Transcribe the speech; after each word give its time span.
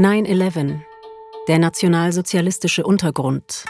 9-11, 0.00 0.80
der 1.46 1.58
nationalsozialistische 1.58 2.84
Untergrund. 2.84 3.66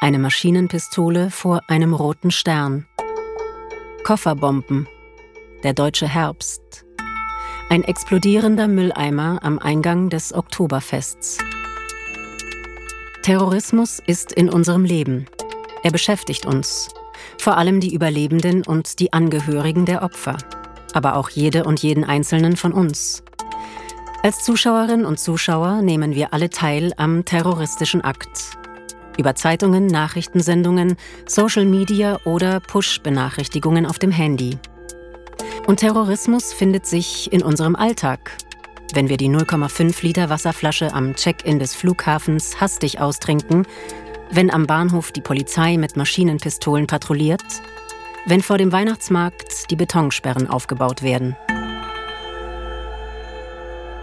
Eine 0.00 0.18
Maschinenpistole 0.18 1.30
vor 1.30 1.60
einem 1.68 1.92
roten 1.92 2.30
Stern. 2.30 2.86
Kofferbomben, 4.04 4.88
der 5.64 5.74
deutsche 5.74 6.08
Herbst. 6.08 6.86
Ein 7.68 7.84
explodierender 7.84 8.68
Mülleimer 8.68 9.40
am 9.42 9.58
Eingang 9.58 10.08
des 10.08 10.32
Oktoberfests. 10.32 11.36
Terrorismus 13.20 13.98
ist 14.06 14.32
in 14.32 14.48
unserem 14.48 14.86
Leben. 14.86 15.26
Er 15.82 15.90
beschäftigt 15.90 16.46
uns, 16.46 16.88
vor 17.36 17.58
allem 17.58 17.80
die 17.80 17.94
Überlebenden 17.94 18.64
und 18.64 18.98
die 18.98 19.12
Angehörigen 19.12 19.84
der 19.84 20.04
Opfer, 20.04 20.38
aber 20.94 21.16
auch 21.16 21.28
jede 21.28 21.64
und 21.64 21.82
jeden 21.82 22.04
Einzelnen 22.04 22.56
von 22.56 22.72
uns. 22.72 23.22
Als 24.24 24.44
Zuschauerinnen 24.44 25.04
und 25.04 25.18
Zuschauer 25.18 25.82
nehmen 25.82 26.14
wir 26.14 26.32
alle 26.32 26.48
teil 26.48 26.92
am 26.96 27.24
terroristischen 27.24 28.02
Akt. 28.02 28.56
Über 29.18 29.34
Zeitungen, 29.34 29.88
Nachrichtensendungen, 29.88 30.94
Social 31.26 31.64
Media 31.64 32.20
oder 32.24 32.60
Push-Benachrichtigungen 32.60 33.84
auf 33.84 33.98
dem 33.98 34.12
Handy. 34.12 34.58
Und 35.66 35.80
Terrorismus 35.80 36.52
findet 36.52 36.86
sich 36.86 37.32
in 37.32 37.42
unserem 37.42 37.74
Alltag. 37.74 38.30
Wenn 38.94 39.08
wir 39.08 39.16
die 39.16 39.28
0,5 39.28 40.00
Liter 40.04 40.30
Wasserflasche 40.30 40.94
am 40.94 41.16
Check-in 41.16 41.58
des 41.58 41.74
Flughafens 41.74 42.60
hastig 42.60 43.00
austrinken, 43.00 43.66
wenn 44.30 44.52
am 44.52 44.68
Bahnhof 44.68 45.10
die 45.10 45.20
Polizei 45.20 45.76
mit 45.78 45.96
Maschinenpistolen 45.96 46.86
patrouilliert, 46.86 47.42
wenn 48.26 48.40
vor 48.40 48.56
dem 48.56 48.70
Weihnachtsmarkt 48.70 49.68
die 49.72 49.76
Betonsperren 49.76 50.48
aufgebaut 50.48 51.02
werden. 51.02 51.36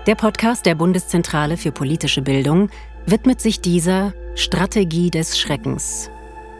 Der 0.08 0.16
Podcast 0.16 0.66
der 0.66 0.76
Bundeszentrale 0.76 1.58
für 1.58 1.74
politische 1.74 2.22
Bildung 2.22 2.70
widmet 3.06 3.42
sich 3.42 3.60
dieser 3.60 4.14
Strategie 4.34 5.10
des 5.12 5.38
Schreckens. 5.38 6.10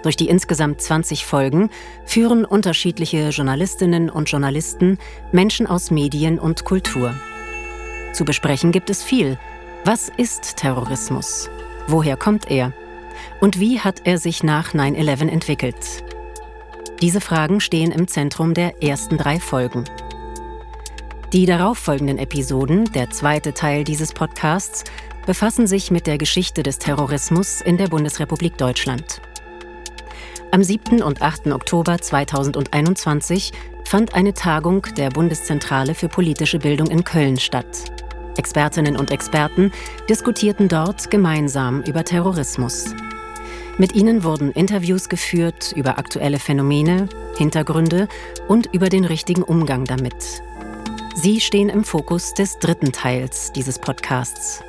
Durch 0.04 0.18
die 0.18 0.28
insgesamt 0.28 0.82
20 0.82 1.26
Folgen 1.26 1.70
führen 2.06 2.44
unterschiedliche 2.44 3.30
Journalistinnen 3.30 4.10
und 4.10 4.30
Journalisten 4.30 4.98
Menschen 5.32 5.68
aus 5.68 5.90
Medien 5.90 6.38
und 6.38 6.66
Kultur. 6.66 7.16
Zu 8.12 8.26
besprechen 8.26 8.72
gibt 8.72 8.90
es 8.90 9.04
viel. 9.04 9.40
Was 9.86 10.10
ist 10.10 10.58
Terrorismus? 10.58 11.50
Woher 11.88 12.18
kommt 12.18 12.52
er? 12.52 12.74
Und 13.40 13.60
wie 13.60 13.80
hat 13.80 14.02
er 14.04 14.18
sich 14.18 14.44
nach 14.44 14.74
9-11 14.74 15.30
entwickelt? 15.30 16.04
Diese 17.02 17.22
Fragen 17.22 17.62
stehen 17.62 17.92
im 17.92 18.10
Zentrum 18.10 18.54
der 18.54 18.84
ersten 18.84 19.18
drei 19.18 19.40
Folgen. 19.40 19.86
Die 21.32 21.46
darauffolgenden 21.46 22.18
Episoden, 22.18 22.86
der 22.94 23.12
zweite 23.12 23.54
Teil 23.54 23.84
dieses 23.84 24.14
Podcasts, 24.14 24.84
befassen 25.28 25.68
sich 25.68 25.92
mit 25.92 26.08
der 26.08 26.18
Geschichte 26.18 26.64
des 26.64 26.80
Terrorismus 26.80 27.62
in 27.62 27.78
der 27.78 27.88
Bundesrepublik 27.88 28.58
Deutschland. 28.58 29.22
Am 30.50 30.64
7. 30.64 31.04
und 31.04 31.22
8. 31.22 31.52
Oktober 31.52 32.00
2021 32.00 33.52
fand 33.86 34.16
eine 34.16 34.34
Tagung 34.34 34.82
der 34.98 35.12
Bundeszentrale 35.12 35.94
für 35.94 36.10
politische 36.10 36.58
Bildung 36.58 36.88
in 36.88 37.04
Köln 37.04 37.40
statt. 37.40 37.92
Expertinnen 38.36 38.98
und 38.98 39.12
Experten 39.12 39.72
diskutierten 40.10 40.68
dort 40.68 41.12
gemeinsam 41.12 41.84
über 41.84 42.04
Terrorismus. 42.04 42.96
Mit 43.78 43.94
ihnen 43.94 44.24
wurden 44.24 44.52
Interviews 44.54 45.10
geführt 45.10 45.74
über 45.76 46.00
aktuelle 46.00 46.40
Phänomene, 46.40 47.08
Hintergründe 47.38 48.08
und 48.48 48.74
über 48.74 48.90
den 48.90 49.06
richtigen 49.06 49.44
Umgang 49.44 49.86
damit. 49.86 50.42
Sie 51.22 51.42
stehen 51.42 51.68
im 51.68 51.84
Fokus 51.84 52.34
des 52.34 52.60
dritten 52.60 52.94
Teils 52.94 53.52
dieses 53.52 53.78
Podcasts. 53.78 54.64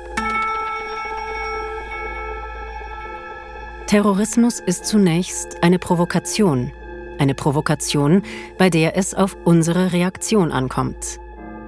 Terrorismus 3.87 4.59
ist 4.59 4.85
zunächst 4.85 5.63
eine 5.63 5.79
Provokation. 5.79 6.73
Eine 7.19 7.35
Provokation, 7.35 8.23
bei 8.57 8.69
der 8.69 8.97
es 8.97 9.13
auf 9.13 9.37
unsere 9.45 9.93
Reaktion 9.93 10.51
ankommt. 10.51 11.21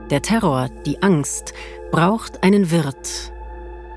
Der 0.10 0.22
Terror, 0.22 0.68
die 0.86 1.02
Angst, 1.02 1.54
braucht 1.90 2.44
einen 2.44 2.70
Wirt. 2.70 3.32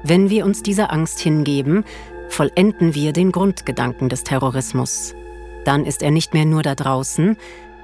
Wenn 0.05 0.31
wir 0.31 0.45
uns 0.45 0.63
dieser 0.63 0.93
Angst 0.93 1.19
hingeben, 1.19 1.83
vollenden 2.29 2.95
wir 2.95 3.13
den 3.13 3.33
Grundgedanken 3.33 4.09
des 4.09 4.23
Terrorismus. 4.23 5.17
Dann 5.65 5.85
ist 5.85 6.01
er 6.01 6.13
nicht 6.13 6.33
mehr 6.33 6.45
nur 6.45 6.63
da 6.63 6.77
draußen, 6.77 7.37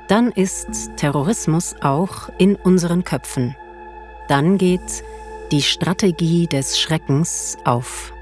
dann 0.08 0.30
ist 0.32 0.96
Terrorismus 0.96 1.76
auch 1.80 2.28
in 2.38 2.56
unseren 2.56 3.04
Köpfen. 3.04 3.56
Dann 4.28 4.58
geht 4.58 5.04
die 5.50 5.62
Strategie 5.62 6.46
des 6.46 6.80
Schreckens 6.80 7.58
auf. 7.64 8.12